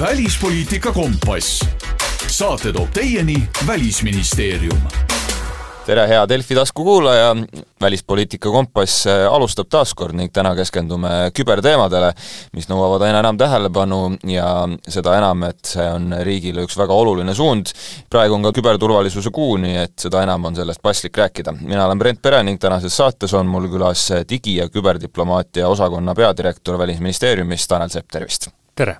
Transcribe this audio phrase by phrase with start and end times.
[0.00, 1.64] välispoliitika kompass.
[2.26, 4.82] saate toob teieni Välisministeerium
[5.86, 7.36] tere, hea Delfi taskukuulaja,
[7.80, 12.12] Välispoliitika Kompass alustab taas kord ning täna keskendume küberteemadele,
[12.52, 14.50] mis nõuavad aina enam tähelepanu ja
[14.88, 17.72] seda enam, et see on riigile üks väga oluline suund.
[18.10, 21.56] praegu on ka küberturvalisuse kuu, nii et seda enam on sellest paslik rääkida.
[21.60, 26.78] mina olen Brent Pere ning tänases saates on mul külas digi- ja küberdiplomaatia osakonna peadirektor
[26.78, 28.48] Välisministeeriumist, Tanel Sepp, tervist!
[28.74, 28.98] tere!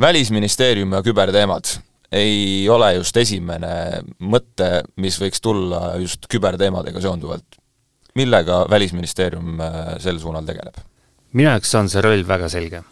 [0.00, 1.76] Välisministeerium ja küberteemad
[2.14, 7.60] ei ole just esimene mõte, mis võiks tulla just küberteemadega seonduvalt.
[8.14, 10.76] millega Välisministeerium äh, sel suunal tegeleb?
[11.32, 12.84] minu jaoks on see roll väga selge.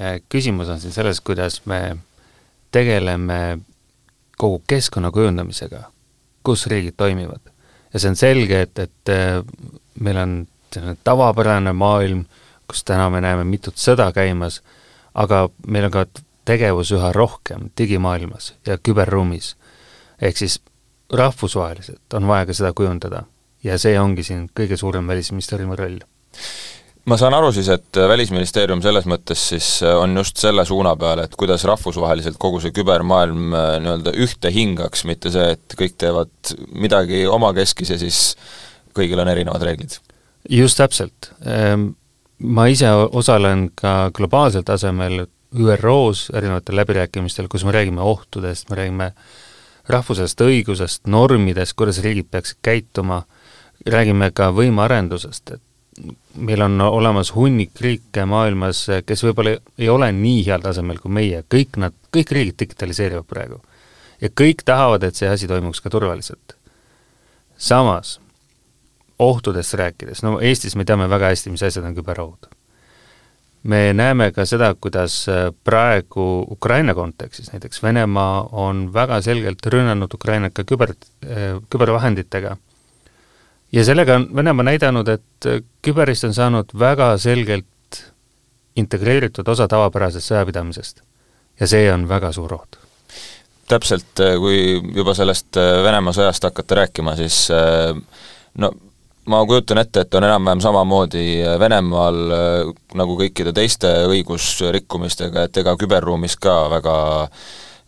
[0.00, 1.96] Äh, küsimus on siin selles, kuidas me
[2.70, 3.58] tegeleme
[4.36, 5.84] kogu keskkonna kujundamisega,
[6.42, 7.40] kus riigid toimivad.
[7.92, 9.40] ja see on selge, et, et äh,
[10.00, 12.24] meil on selline tavapärane maailm,
[12.68, 14.60] kus täna me näeme mitut sõda käimas,
[15.14, 16.06] aga meil on ka
[16.44, 19.54] tegevus üha rohkem digimaailmas ja küberruumis.
[20.20, 20.60] ehk siis
[21.12, 23.24] rahvusvaheliselt on vaja ka seda kujundada
[23.64, 25.98] ja see ongi siin kõige suurem Välisministeeriumi roll.
[27.04, 31.36] ma saan aru siis, et Välisministeerium selles mõttes siis on just selle suuna peal, et
[31.36, 37.24] kuidas rahvusvaheliselt kogu see kübermaailm äh, nii-öelda ühte hingaks, mitte see, et kõik teevad midagi
[37.26, 38.22] omakeskis ja siis
[38.96, 40.00] kõigil on erinevad reeglid?
[40.50, 41.30] just täpselt.
[42.38, 49.12] Ma ise osalen ka globaalsel tasemel ÜRO-s erinevatel läbirääkimistel, kus me räägime ohtudest, me räägime
[49.88, 53.22] rahvusest õigusest, normidest, kuidas riigid peaksid käituma,
[53.86, 55.62] räägime ka võimearendusest, et
[56.34, 61.44] meil on olemas hunnik riike maailmas, kes võib-olla ei ole nii heal tasemel kui meie,
[61.54, 63.60] kõik nad, kõik riigid digitaliseerivad praegu.
[64.20, 66.56] ja kõik tahavad, et see asi toimuks ka turvaliselt.
[67.56, 68.18] samas,
[69.18, 72.50] ohtudest rääkides, no Eestis me teame väga hästi, mis asjad on küberohud
[73.64, 80.14] me näeme ka seda, kuidas äh, praegu Ukraina kontekstis näiteks Venemaa on väga selgelt rünnanud
[80.14, 80.92] Ukrainat ka küber,
[81.24, 82.56] äh, kübervahenditega.
[83.72, 88.02] ja sellega on Venemaa näidanud, et äh, küberist on saanud väga selgelt
[88.76, 91.02] integreeritud osa tavapärasest sõjapidamisest.
[91.60, 92.76] ja see on väga suur oht.
[93.68, 97.48] täpselt, kui juba sellest Venemaa sõjast hakata rääkima, siis
[98.54, 98.70] no
[99.26, 101.26] ma kujutan ette, et on enam-vähem samamoodi
[101.60, 106.96] Venemaal äh, nagu kõikide teiste õigusrikkumistega, et ega küberruumis ka väga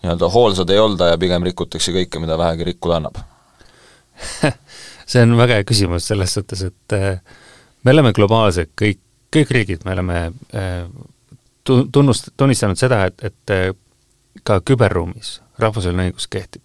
[0.03, 3.21] nii-öelda hoolsad ei olda ja pigem rikutakse kõike, mida vähegi rikkuda annab
[5.11, 7.21] see on väga hea küsimus selles suhtes, et äh,
[7.85, 9.03] me oleme globaalsed, kõik,
[9.35, 10.23] kõik riigid, me oleme
[10.57, 10.87] äh,
[11.65, 16.63] tu-, tunnust-, tunnistanud seda, et, et ka küberruumis rahvusvaheline õigus kehtib.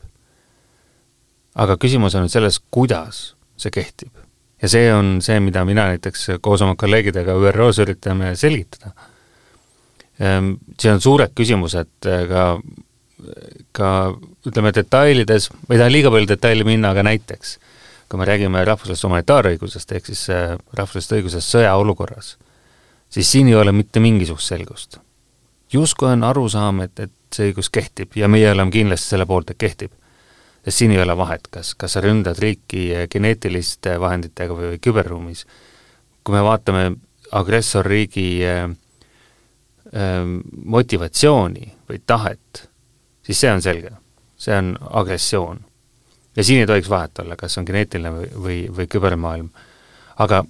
[1.56, 4.21] aga küsimus on nüüd selles, kuidas see kehtib
[4.62, 8.94] ja see on see, mida mina näiteks koos oma kolleegidega ÜRO-s üritame selgitada.
[10.22, 12.46] Ehm, siin on suured küsimused eh, ka,
[13.78, 13.92] ka
[14.48, 17.58] ütleme detailides, ma ei taha liiga palju detaili minna, aga näiteks
[18.12, 22.34] kui me räägime rahvusvahelisest humanitaarõigusest, ehk siis eh, rahvusvahelisest õigusest sõjaolukorras,
[23.10, 25.00] siis siin ei ole mitte mingisugust selgust.
[25.72, 29.58] justkui on arusaam, et, et see õigus kehtib ja meie oleme kindlasti selle poolt, et
[29.58, 29.94] kehtib
[30.64, 35.46] sest siin ei ole vahet, kas, kas sa ründad riiki geneetiliste vahenditega või, või küberruumis.
[36.24, 36.84] kui me vaatame
[37.32, 38.64] agressorriigi äh,
[39.96, 40.22] äh,
[40.66, 42.68] motivatsiooni või tahet,
[43.26, 43.92] siis see on selge,
[44.38, 45.66] see on agressioon.
[46.36, 49.50] ja siin ei tohiks vahet olla, kas on geneetiline või, või, või kübermaailm.
[50.18, 50.44] aga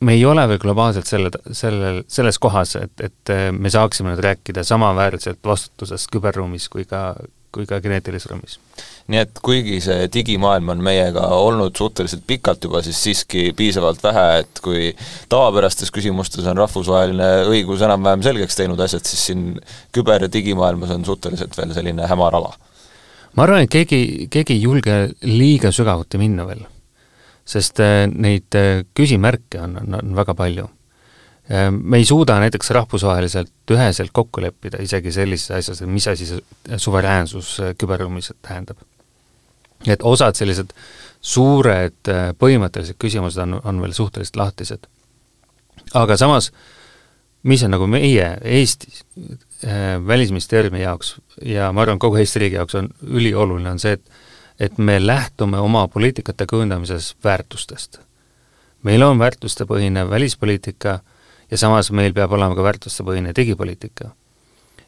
[0.00, 4.64] me ei ole veel globaalselt selle, sellel, selles kohas, et, et me saaksime nüüd rääkida
[4.64, 7.14] samaväärselt vastutusest küberruumis kui ka,
[7.56, 8.58] kui ka geneetilises ruumis.
[9.12, 14.26] nii et kuigi see digimaailm on meiega olnud suhteliselt pikalt juba, siis siiski piisavalt vähe,
[14.42, 14.92] et kui
[15.32, 19.44] tavapärastes küsimustes on rahvusvaheline õigus enam-vähem selgeks teinud asjad, siis siin
[19.96, 22.54] küber- ja digimaailmas on suhteliselt veel selline hämar ala.
[23.36, 26.64] ma arvan, et keegi, keegi ei julge liiga sügavuti minna veel,
[27.46, 30.68] sest äh, neid äh, küsimärke on, on, on väga palju
[31.70, 36.78] me ei suuda näiteks rahvusvaheliselt üheselt kokku leppida isegi sellises asjas, et mis asi see
[36.82, 38.78] suveräänsus äh, küberruumis tähendab.
[39.86, 40.72] et osad sellised
[41.20, 44.86] suured äh, põhimõttelised küsimused on, on veel suhteliselt lahtised.
[45.94, 46.50] aga samas,
[47.42, 49.04] mis on nagu meie Eestis
[49.64, 54.10] äh, Välisministeeriumi jaoks ja ma arvan, kogu Eesti riigi jaoks on ülioluline, on see, et
[54.60, 58.00] et me lähtume oma poliitikate kujundamises väärtustest.
[58.82, 61.00] meil on väärtustepõhine välispoliitika
[61.50, 64.10] ja samas meil peab olema ka väärtustepõhine digipoliitika.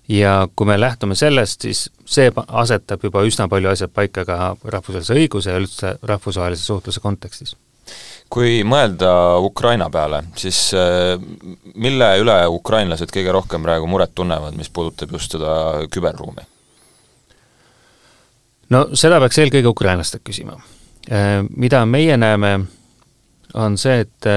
[0.09, 5.15] ja kui me lähtume sellest, siis see asetab juba üsna palju asjad paika ka rahvusvahelise
[5.15, 7.57] õiguse ja üldse rahvusvahelise suhtluse kontekstis
[8.29, 10.59] kui mõelda Ukraina peale, siis
[11.75, 15.55] mille üle ukrainlased kõige rohkem praegu muret tunnevad, mis puudutab just seda
[15.93, 16.45] küberruumi?
[18.75, 20.59] no seda peaks eelkõige ukrainlastelt küsima.
[21.57, 22.53] Mida meie näeme,
[23.57, 24.29] on see, et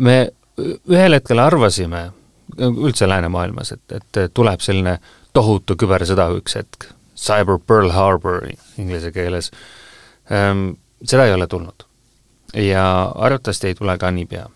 [0.00, 0.16] me
[0.60, 2.10] ühel hetkel arvasime,
[2.58, 4.98] üldse läänemaailmas, et, et tuleb selline
[5.36, 8.46] tohutu kübersõda üks hetk, Cyber Pearl Harbor
[8.80, 9.50] inglise keeles,
[10.32, 10.70] ehm,
[11.04, 11.86] seda ei ole tulnud.
[12.54, 14.48] ja arvatavasti ei tule ka niipea.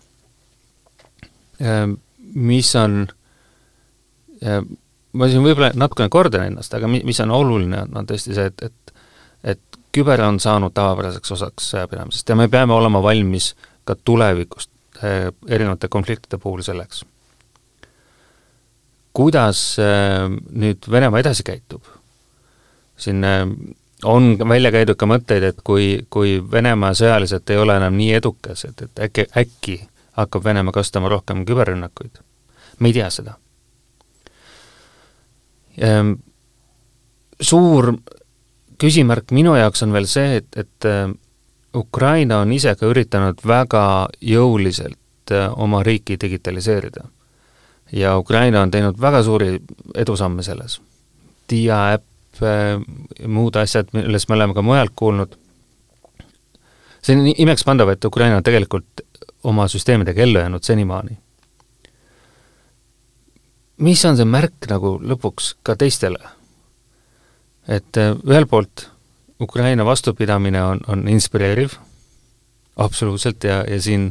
[1.61, 1.93] Ehm,
[2.35, 3.05] mis on,
[4.41, 4.65] ehm,
[5.13, 8.65] ma siin võib-olla natukene kordan ennast, aga mi-, mis on oluline, on tõesti see, et,
[8.67, 8.93] et
[9.45, 13.51] et küber on saanud tavapäraseks osaks sõjapidamisest ja me peame olema valmis
[13.85, 14.67] ka tulevikus
[15.03, 17.05] erinevate konfliktide puhul selleks.
[19.13, 21.83] kuidas eh, nüüd Venemaa edasi käitub?
[22.97, 23.47] siin eh,
[24.03, 28.65] on välja käidud ka mõtteid, et kui, kui Venemaa sõjaliselt ei ole enam nii edukas,
[28.67, 29.79] et, et äkki, äkki
[30.19, 32.21] hakkab Venemaa kasutama rohkem küberrünnakuid.
[32.79, 33.37] me ei tea seda.
[35.77, 36.13] Ehm,
[37.41, 37.93] suur
[38.79, 40.87] küsimärk minu jaoks on veel see, et, et
[41.75, 47.03] Ukraina on ise ka üritanud väga jõuliselt äh, oma riiki digitaliseerida.
[47.91, 49.59] ja Ukraina on teinud väga suuri
[49.95, 50.81] edusamme selles.
[51.49, 55.35] Dia äpp, äh, muud asjad, millest me oleme ka mujalt kuulnud,
[57.01, 59.05] see on imekspandav, et Ukraina on tegelikult
[59.43, 61.17] oma süsteemidega ellu jäänud senimaani.
[63.77, 66.19] mis on see märk nagu lõpuks ka teistele?
[67.67, 68.89] et äh, ühelt poolt
[69.41, 71.75] Ukraina vastupidamine on, on inspireeriv,
[72.75, 74.07] absoluutselt, ja, ja siin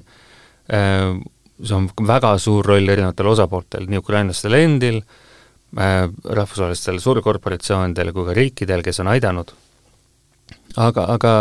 [0.68, 1.14] äh,
[1.62, 8.36] see on väga suur roll erinevatel osapooltel, nii ukrainlastel endil äh,, rahvusvahelistel suurkorporatsioonidel kui ka
[8.36, 9.54] riikidel, kes on aidanud,
[10.76, 11.34] aga, aga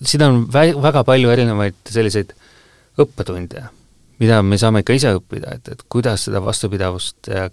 [0.00, 2.32] siin on vä-, väga palju erinevaid selliseid
[3.00, 3.66] õppetunde,
[4.22, 7.48] mida me saame ikka ise õppida, et, et kuidas seda vastupidavust ja,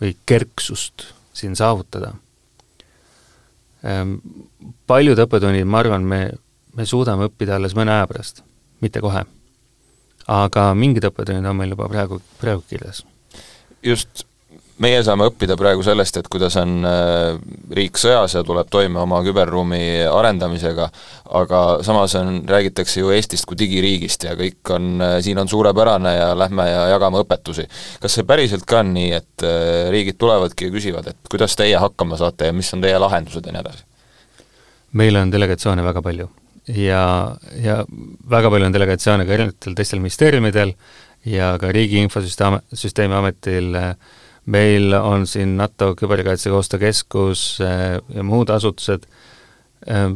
[0.00, 2.14] või kerksust siin saavutada
[4.90, 6.22] paljud õppetunnid, ma arvan, me,
[6.76, 8.42] me suudame õppida alles mõne aja pärast,
[8.84, 9.24] mitte kohe.
[10.30, 13.04] aga mingid õppetunnid on meil juba praegu, praegu kirjas.
[13.82, 14.26] just
[14.80, 17.36] meie saame õppida praegu sellest, et kuidas on äh,
[17.76, 20.88] riik sõjas ja tuleb toime oma küberruumi arendamisega,
[21.40, 26.14] aga samas on, räägitakse ju Eestist kui digiriigist ja kõik on, äh, siin on suurepärane
[26.16, 27.66] ja lähme ja jagame õpetusi.
[28.00, 31.76] kas see päriselt ka on nii, et äh, riigid tulevadki ja küsivad, et kuidas teie
[31.76, 33.84] hakkama saate ja mis on teie lahendused ja nii edasi?
[34.98, 36.26] meil on delegatsioone väga palju
[36.74, 37.04] ja,
[37.62, 37.76] ja
[38.30, 40.74] väga palju on delegatsioone ka erinevatel teistel ministeeriumidel
[41.28, 43.94] ja ka Riigi Infosüsteemi, Süsteemi Ametil äh,
[44.46, 49.06] meil on siin NATO Küberkaitsekoostöö Keskus äh, ja muud asutused,
[49.90, 50.12] äh,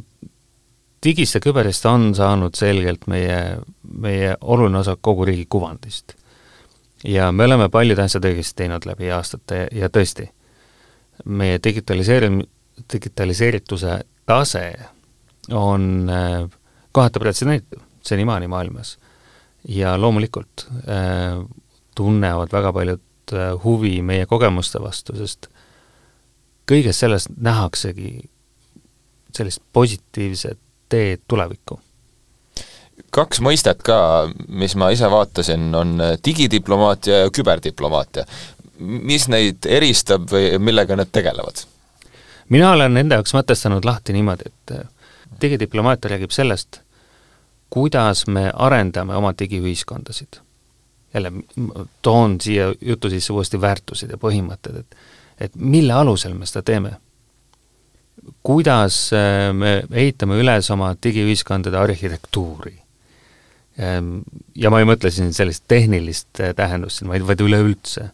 [1.05, 6.15] digist ja küberist on saanud selgelt meie, meie oluline osa kogu riigi kuvandist.
[7.05, 10.31] ja me oleme paljud asjad õigesti teinud läbi aastate ja tõesti,
[11.25, 12.47] meie digitaliseerim-,
[12.93, 14.67] digitaliseerituse tase
[15.53, 16.49] on äh,
[16.93, 18.99] kohati pretsedenditu senimaani maailmas.
[19.69, 21.45] ja loomulikult äh,
[21.97, 23.01] tunnevad väga paljud
[23.33, 25.49] Äh, huvi meie kogemuste vastu, sest
[26.69, 28.19] kõiges selles nähaksegi
[29.35, 30.59] sellist positiivset
[30.93, 31.81] teed tulevikku.
[33.11, 38.27] kaks mõistet ka, mis ma ise vaatasin, on digidiplomaatia ja küberdiplomaatia.
[38.79, 41.65] mis neid eristab või millega need tegelevad?
[42.49, 44.89] mina olen nende jaoks mõtestanud lahti niimoodi, et äh,
[45.41, 46.81] digidiplomaatia räägib sellest,
[47.71, 50.44] kuidas me arendame oma digiühiskondasid
[51.15, 51.33] jälle
[52.03, 54.97] toon siia jutu sisse uuesti väärtused ja põhimõtted, et
[55.41, 56.97] et mille alusel me seda teeme.
[58.43, 62.79] kuidas äh, me ehitame üles oma digiühiskondade arhitektuuri.
[63.81, 64.21] Ähm,
[64.55, 68.07] ja ma ei mõtle siin sellist tehnilist äh, tähendust siin, vaid, vaid üleüldse.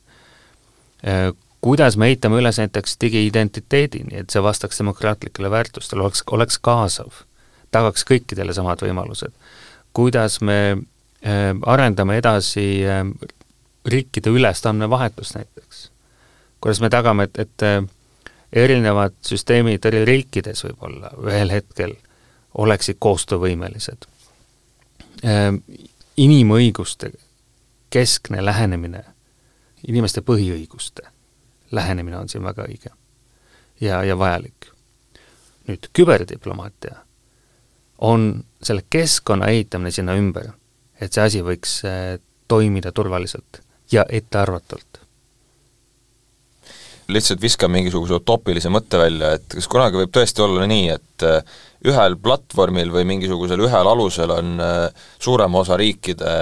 [1.06, 1.28] Äh,
[1.60, 7.22] kuidas me ehitame üles näiteks digiidentiteedi, nii et see vastaks demokraatlikele väärtustele, oleks, oleks kaasav,
[7.70, 9.36] tagaks kõikidele samad võimalused.
[9.92, 10.78] kuidas me
[11.66, 13.04] arendame edasi äh,
[13.84, 15.90] riikide ülest andmevahetust näiteks.
[16.60, 17.84] kuidas me tagame, et, et äh,
[18.52, 21.94] erinevad süsteemid eri riikides võib-olla ühel hetkel
[22.58, 24.08] oleksid koostöövõimelised.
[26.16, 27.12] Inimõiguste
[27.90, 29.04] keskne lähenemine,
[29.86, 31.04] inimeste põhiõiguste
[31.70, 32.90] lähenemine on siin väga õige
[33.80, 34.72] ja, ja vajalik.
[35.68, 36.96] nüüd küberdiplomaatia
[37.98, 40.50] on selle keskkonna ehitamine sinna ümber
[41.00, 42.18] et see asi võiks äh,
[42.50, 44.86] toimida turvaliselt ja ettearvatult.
[47.10, 51.40] lihtsalt viskan mingisuguse utoopilise mõtte välja, et kas kunagi võib tõesti olla nii, et äh,
[51.90, 56.34] ühel platvormil või mingisugusel ühel alusel on äh, suurema osa riikide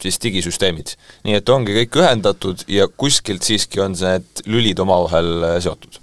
[0.00, 0.94] siis digisüsteemid.
[1.24, 6.00] nii et ongi kõik ühendatud ja kuskilt siiski on need lülid omavahel seotud?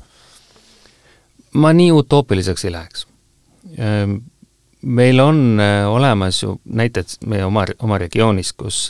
[1.53, 3.07] ma nii utoopiliseks ei läheks.
[4.81, 8.87] Meil on olemas ju näited meie oma, oma regioonis, kus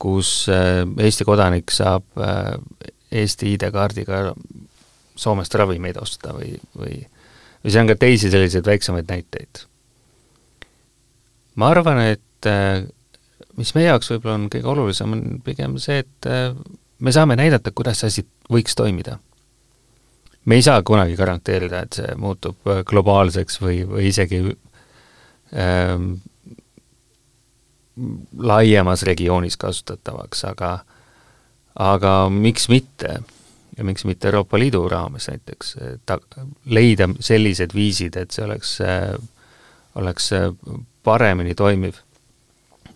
[0.00, 2.04] kus Eesti kodanik saab
[3.10, 4.34] Eesti ID-kaardiga
[5.16, 7.00] Soomest ravimeid osta või, või
[7.60, 9.64] või see on ka teisi selliseid väiksemaid näiteid.
[11.54, 12.86] ma arvan, et äh,
[13.58, 16.54] mis meie jaoks võib-olla on kõige olulisem, on pigem see, et äh,
[16.98, 19.18] me saame näidata, kuidas see asi võiks toimida.
[20.50, 24.40] Me ei saa kunagi garanteerida, et see muutub äh, globaalseks või, või isegi
[25.54, 26.12] ähm,
[28.50, 30.72] laiemas regioonis kasutatavaks, aga
[31.80, 33.20] aga miks mitte
[33.76, 35.74] ja miks mitte Euroopa Liidu raames näiteks,
[36.06, 36.18] ta,
[36.66, 38.74] leida sellised viisid, et see oleks,
[40.00, 40.30] oleks
[41.06, 42.02] paremini toimiv.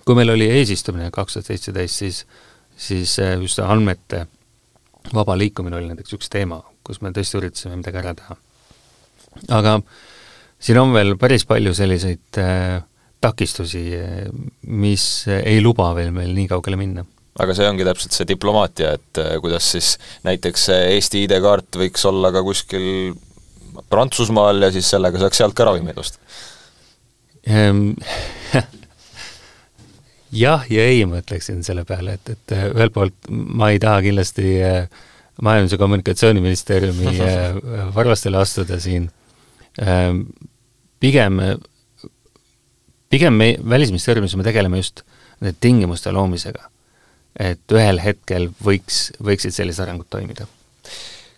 [0.05, 2.27] kui meil oli eesistumine kaks tuhat seitseteist, siis,
[2.77, 4.27] siis just andmete
[5.15, 8.37] vaba liikumine oli näiteks üks teema, kus me tõesti üritasime midagi ära teha.
[9.59, 9.79] aga
[10.63, 12.79] siin on veel päris palju selliseid äh,
[13.25, 13.87] takistusi,
[14.69, 17.07] mis ei luba veel meil nii kaugele minna
[17.41, 19.95] aga see ongi täpselt see diplomaatia, et äh, kuidas siis
[20.27, 23.15] näiteks Eesti ID-kaart võiks olla ka kuskil
[23.91, 26.21] Prantsusmaal ja siis sellega saaks sealt ka ravimeid osta
[27.43, 27.97] ehm,
[30.45, 34.03] jah ja ei, ma ütleksin selle peale, et, et äh, ühelt poolt ma ei taha
[34.05, 35.03] kindlasti äh,
[35.43, 37.17] Majandus- ja Kommunikatsiooniministeeriumi
[37.97, 39.09] varvastele astuda siin,
[39.83, 40.21] ehm,
[41.01, 41.41] pigem,
[43.11, 45.03] pigem me Välisministeeriumis me tegeleme just
[45.41, 46.71] nende tingimuste loomisega
[47.41, 50.47] et ühel hetkel võiks, võiksid sellised arengud toimida?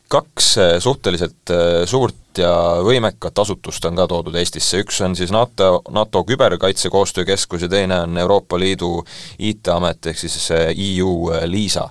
[0.07, 2.53] kaks äh, suhteliselt äh, suurt ja
[2.87, 8.15] võimekat asutust on ka toodud Eestisse, üks on siis NATO, NATO Küberkaitsekoostöökeskus ja teine on
[8.23, 9.01] Euroopa Liidu
[9.39, 11.89] IT-amet, ehk siis EU äh, LISA.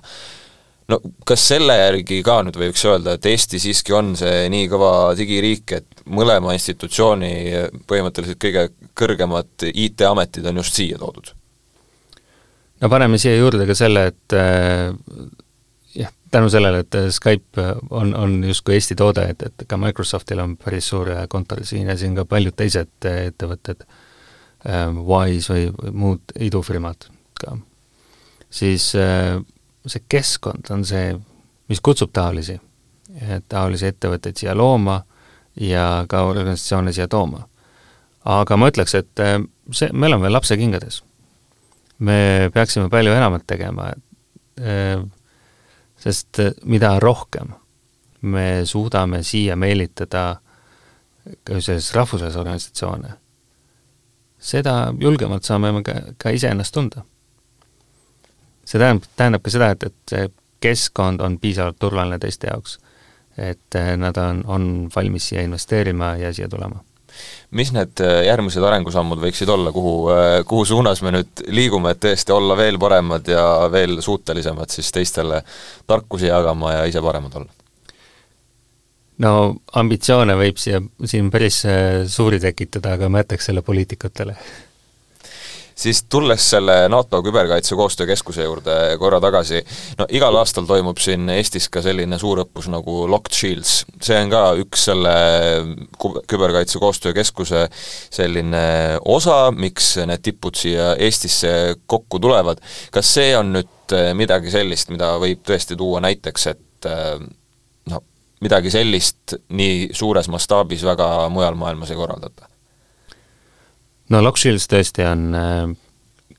[0.90, 4.92] No kas selle järgi ka nüüd võiks öelda, et Eesti siiski on see nii kõva
[5.18, 7.32] digiriik, et mõlema institutsiooni
[7.88, 11.32] põhimõtteliselt kõige kõrgemad IT-ametid on just siia toodud?
[12.80, 14.92] no paneme siia juurde ka selle, et äh,
[15.96, 20.56] jah, tänu sellele, et Skype on, on justkui Eesti toode, et, et ka Microsoftil on
[20.60, 27.10] päris suur kontor siin ja siin ka paljud teised ettevõtted äh,, Wise või muud idufirmad
[27.42, 27.58] ka,
[28.54, 29.40] siis äh,
[29.86, 31.14] see keskkond on see,
[31.68, 32.56] mis kutsub taolisi,
[33.48, 35.00] taolisi ettevõtteid siia looma
[35.60, 37.46] ja ka organisatsioone siia tooma.
[38.24, 39.38] aga ma ütleks, et äh,
[39.70, 41.02] see, me oleme veel lapsekingades
[41.98, 43.90] me peaksime palju enamat tegema,
[44.60, 45.02] äh,
[46.00, 47.54] sest äh, mida rohkem
[48.20, 50.40] me suudame siia meelitada
[51.44, 53.12] ka selles rahvusvahelisi organisatsioone,
[54.38, 57.02] seda julgemalt saame me ka, ka iseennast tunda.
[58.66, 60.28] See tähendab, tähendab ka seda, et, et see
[60.60, 62.78] keskkond on piisavalt turvaline teiste jaoks.
[63.36, 64.62] et äh, nad on, on
[64.94, 66.80] valmis siia investeerima ja siia tulema
[67.50, 72.00] mis need äh, järgmised arengusammud võiksid olla, kuhu, äh, kuhu suunas me nüüd liigume, et
[72.00, 75.42] tõesti olla veel paremad ja veel suutelisemad siis teistele
[75.86, 77.52] tarkusi jagama ja ise paremad olla?
[79.26, 79.34] no
[79.72, 81.60] ambitsioone võib siia, siin päris
[82.08, 84.36] suuri tekitada, aga ma jätaks selle poliitikutele
[85.76, 89.60] siis tulles selle NATO Küberkaitse Koostöökeskuse juurde korra tagasi,
[89.98, 94.32] no igal aastal toimub siin Eestis ka selline suur õppus nagu Locked Shields, see on
[94.32, 95.14] ka üks selle
[96.00, 98.64] Küberkaitse Koostöökeskuse selline
[99.04, 102.62] osa, miks need tipud siia Eestisse kokku tulevad,
[102.94, 106.90] kas see on nüüd midagi sellist, mida võib tõesti tuua näiteks, et
[107.92, 108.02] noh,
[108.42, 112.55] midagi sellist nii suures mastaabis väga mujal maailmas ei korraldata?
[114.12, 115.64] No Lock Shields tõesti on äh,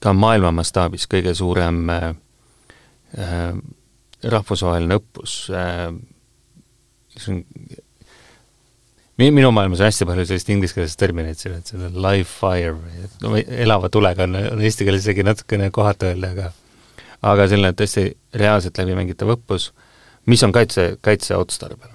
[0.04, 2.08] ka maailma mastaabis kõige suurem äh,
[3.18, 3.52] äh,
[4.24, 7.44] rahvusvaheline õppus see on
[9.18, 12.76] minu maailmas on hästi palju sellist ingliskeelset terminit siin, et see on live fire
[13.24, 16.52] no elava tulega on, on eesti keeles isegi natukene kohatu öelda, aga
[17.26, 19.72] aga selline tõesti reaalselt läbi mängitav õppus,
[20.30, 21.90] mis on kaitse, kaitseotstarbel.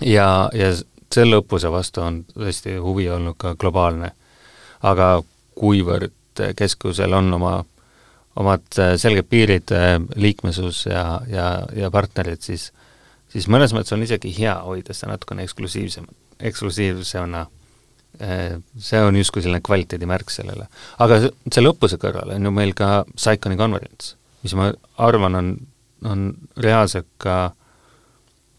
[0.00, 0.72] ja, ja
[1.12, 4.14] selle õppuse vastu on tõesti huvi olnud ka globaalne
[4.84, 5.08] aga
[5.56, 7.56] kuivõrd keskusel on oma,
[8.36, 8.64] omad
[9.00, 9.70] selged piirid,
[10.18, 12.72] liikmesus ja, ja, ja partnerid, siis
[13.34, 16.06] siis mõnes mõttes on isegi hea hoida seda natukene eksklusiivsem,
[16.50, 17.44] eksklusiivsemana,
[18.22, 20.68] äh, see on justkui selline kvaliteedimärk sellele.
[20.98, 24.14] aga selle õppuse kõrval on ju meil ka Psychoni konverents,
[24.46, 24.70] mis ma
[25.02, 25.54] arvan, on,
[26.04, 26.26] on
[26.56, 27.54] reaalselt ka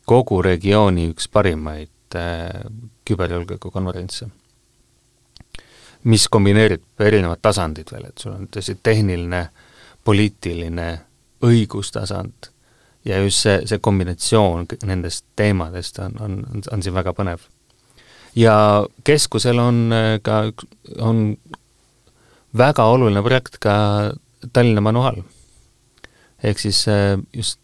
[0.06, 2.66] kogu regiooni üks parimaid äh,
[3.06, 4.28] küberjulgeolekukonverentse,
[6.06, 9.48] mis kombineerib erinevad tasandid veel, et sul on tõesti tehniline,
[10.06, 10.90] poliitiline,
[11.46, 12.50] õigustasand
[13.06, 16.40] ja just see, see kombinatsioon nendest teemadest on, on,
[16.72, 17.46] on, siin väga põnev.
[18.36, 18.56] ja
[19.04, 20.44] keskusel on äh, ka
[21.02, 21.38] on
[22.58, 23.76] väga oluline projekt ka
[24.54, 25.22] Tallinna manuaal.
[26.44, 27.60] ehk siis äh, just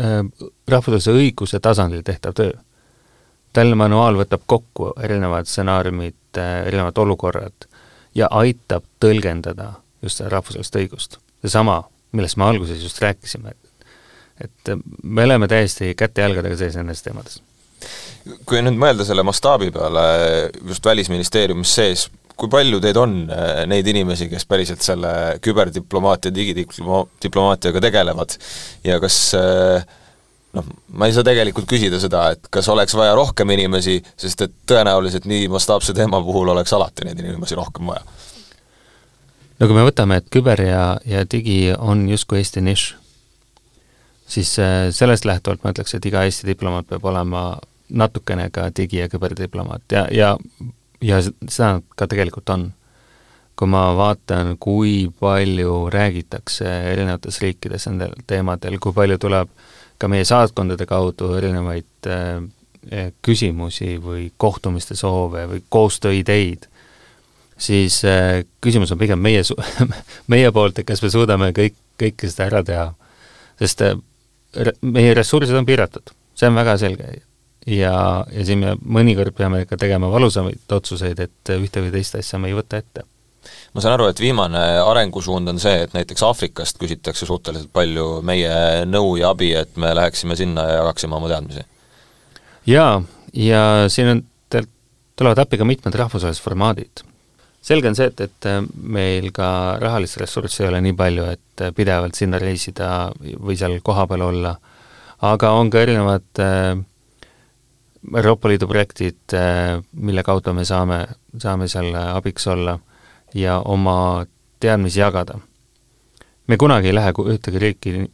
[0.00, 0.22] äh,
[0.68, 2.52] rahvusvahelise õiguse tasandil tehtav töö.
[3.52, 7.68] Tallinna manuaal võtab kokku erinevad stsenaariumid, erinevad olukorrad
[8.14, 11.18] ja aitab tõlgendada just seda rahvusvahelist õigust.
[11.42, 11.82] seesama,
[12.12, 13.68] millest me alguses just rääkisime, et
[14.44, 14.70] et
[15.02, 17.40] me oleme täiesti käte-jalgadega sees nendes teemades.
[18.46, 20.02] kui nüüd mõelda selle mastaabi peale
[20.68, 22.08] just Välisministeeriumis sees,
[22.38, 25.10] kui palju teid on äh, neid inimesi, kes päriselt selle
[25.42, 28.36] küberdiplomaatia, digidiplomaatiaga tegelevad
[28.86, 29.86] ja kas äh,
[30.56, 34.54] noh, ma ei saa tegelikult küsida seda, et kas oleks vaja rohkem inimesi, sest et
[34.70, 38.04] tõenäoliselt nii mastaapse teema puhul oleks alati neid inimesi rohkem vaja.
[39.58, 42.88] no kui me võtame, et küber ja, ja digi on justkui Eesti nišš,
[44.28, 47.50] siis äh, sellest lähtuvalt ma ütleks, et iga Eesti diplomaat peab olema
[47.88, 50.34] natukene ka digi- ja küberdiplomaat ja, ja
[51.00, 52.72] ja seda nad ka tegelikult on.
[53.58, 59.50] kui ma vaatan, kui palju räägitakse erinevates riikides nendel teemadel, kui palju tuleb
[59.98, 66.68] ka meie saatkondade kaudu erinevaid äh, küsimusi või kohtumiste soove või koostööideid,
[67.58, 69.42] siis äh, küsimus on pigem meie
[70.32, 72.88] meie poolt, et kas me suudame kõik, kõike seda ära teha.
[73.58, 73.98] sest äh,
[74.82, 77.12] meie ressursid on piiratud, see on väga selge.
[77.66, 82.38] ja, ja siin me mõnikord peame ka tegema valusamaid otsuseid, et ühte või teist asja
[82.38, 83.04] me ei võta ette
[83.74, 88.86] ma saan aru, et viimane arengusuund on see, et näiteks Aafrikast küsitakse suhteliselt palju meie
[88.88, 91.66] nõu ja abi, et me läheksime sinna ja jagaksime oma teadmisi?
[92.68, 93.02] jaa,
[93.32, 93.62] ja
[93.92, 94.24] siin on,
[95.18, 97.08] tulevad appi ka mitmed rahvusvahelised formaadid
[97.68, 98.60] selge on see, et, et äh,
[98.96, 99.48] meil ka
[99.82, 104.54] rahalist ressurssi ei ole nii palju, et äh, pidevalt sinna reisida või seal kohapeal olla,
[105.28, 106.76] aga on ka erinevad äh,
[108.08, 109.34] Euroopa Liidu projektid,
[110.06, 111.00] mille kaudu me saame,
[111.42, 112.76] saame seal abiks olla
[113.34, 114.26] ja oma
[114.60, 115.38] teadmisi jagada.
[116.46, 118.10] me kunagi ei lähe ühtegi riiki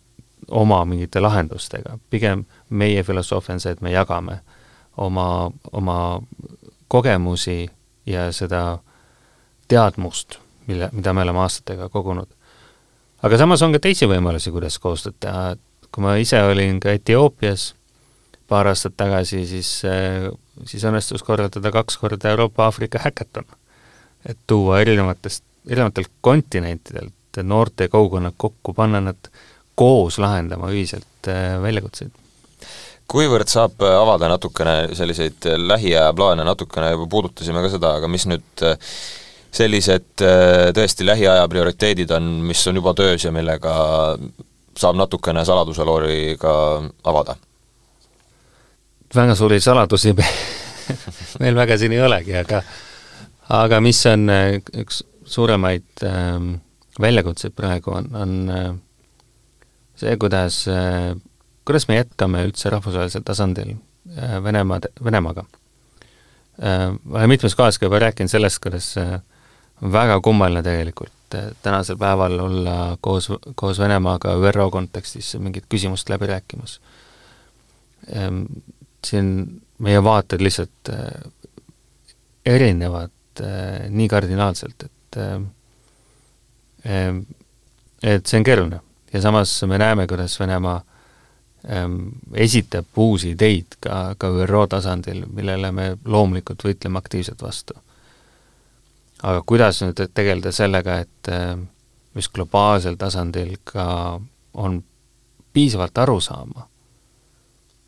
[0.51, 4.41] oma mingite lahendustega, pigem meie filosoofia on see, et me jagame
[4.97, 6.23] oma, oma
[6.89, 7.71] kogemusi
[8.07, 8.79] ja seda
[9.69, 12.29] teadmust, mille, mida me oleme aastatega kogunud.
[13.23, 16.93] aga samas on ka teisi võimalusi, kuidas koostööd teha, et kui ma ise olin ka
[16.93, 17.75] Etioopias
[18.49, 19.71] paar aastat tagasi, siis,
[20.69, 23.47] siis õnnestus korraldada kaks korda Euroopa-Aafrika häkaton.
[24.29, 29.31] Et tuua erinevatest, erinevatelt kontinentidelt noorte kogukonnad kokku, panna nad
[29.75, 32.13] koos lahendama ühiselt äh, väljakutseid
[33.11, 38.65] kuivõrd saab avada natukene selliseid lähiaja plaane, natukene juba puudutasime ka seda, aga mis nüüd
[39.55, 43.75] sellised äh, tõesti lähiaja prioriteedid on, mis on juba töös ja millega
[44.75, 46.55] saab natukene saladuseloori ka
[47.11, 47.37] avada?
[49.15, 50.11] väga suuri saladusi
[51.43, 52.65] meil väga siin ei olegi, aga
[53.49, 56.55] aga mis on äh, üks suuremaid ähm,
[57.01, 58.71] väljakutseid praegu, on, on äh,
[59.97, 61.15] see, kuidas äh,,
[61.65, 65.47] kuidas me jätkame üldse rahvusvahelisel tasandil äh, Venemaa, Venemaaga
[66.63, 66.93] äh,.
[67.11, 69.19] olen mitmes kohas ka juba rääkinud sellest, kuidas äh,
[69.93, 71.13] väga kummaline tegelikult
[71.63, 76.81] tänasel päeval olla koos, koos Venemaaga ÜRO kontekstis mingit küsimust läbi rääkimas.
[78.13, 78.45] Ehm,
[79.07, 81.33] siin meie vaated lihtsalt äh,
[82.47, 85.39] erinevad äh, nii kardinaalselt, et äh,
[86.85, 87.23] ehm,
[88.05, 88.81] et see on keeruline.
[89.13, 90.81] Ja samas me näeme, kuidas Venemaa
[91.69, 91.97] ehm,
[92.35, 97.79] esitab uusi ideid ka, ka ÜRO tasandil, millele me loomulikult võitleme aktiivselt vastu.
[99.23, 101.55] Aga kuidas nüüd tegeleda sellega, et äh,
[102.15, 103.87] mis globaalsel tasandil ka
[104.55, 104.83] on
[105.55, 106.67] piisavalt aru saama,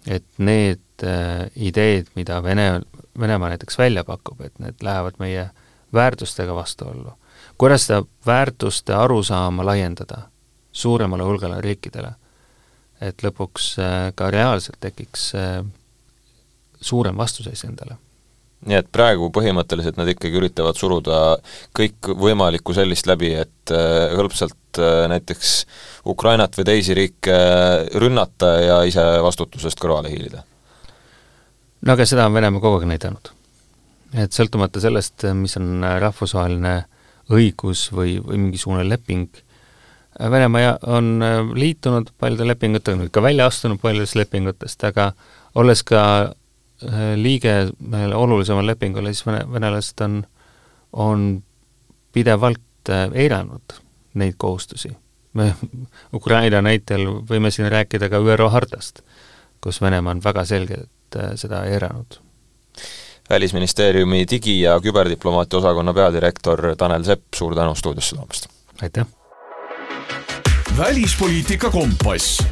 [0.07, 2.81] et need äh, ideed, mida Vene,
[3.21, 5.51] Venemaa näiteks välja pakub, et need lähevad meie
[5.93, 7.13] väärtustega vastuollu.
[7.59, 10.19] kuidas seda väärtuste arusaama laiendada
[10.73, 12.11] suuremale hulgale riikidele,
[13.01, 15.33] et lõpuks äh, ka reaalselt tekiks
[16.81, 17.97] suurem vastuseis endale
[18.65, 21.21] nii et praegu põhimõtteliselt nad ikkagi üritavad suruda
[21.77, 25.57] kõikvõimalikku sellist läbi, et äh, hõlpsalt äh, näiteks
[26.09, 27.39] Ukrainat või teisi riike
[28.01, 30.45] rünnata ja ise vastutusest kõrvale hiilida?
[31.83, 33.33] No aga seda on Venemaa kogu aeg näidanud.
[34.17, 36.77] et sõltumata sellest, mis on rahvusvaheline
[37.35, 39.29] õigus või, või mingisugune leping,
[40.17, 41.21] Venemaa on
[41.55, 45.11] liitunud paljude lepingutega, nüüd ka välja astunud paljudest lepingutest, aga
[45.61, 46.03] olles ka
[47.17, 50.23] liige ühele olulisemale lepingule, siis vene, venelased on,
[50.93, 51.27] on
[52.17, 53.77] pidevalt eiranud
[54.15, 54.97] neid kohustusi.
[55.37, 55.55] me
[56.17, 59.03] Ukraina näitel võime siin rääkida ka ÜRO hardast,
[59.61, 60.96] kus Venemaa on väga selgelt
[61.35, 62.19] seda eiranud
[63.31, 68.49] välisministeeriumi digi- ja küberdiplomaatia osakonna peadirektor Tanel Sepp, suur tänu stuudiosse tulemast!
[68.83, 69.07] aitäh!
[70.79, 72.43] välispoliitika kompass.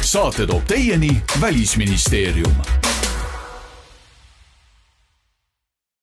[0.00, 2.54] saate toob teieni Välisministeerium